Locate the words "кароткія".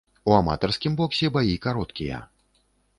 1.69-2.27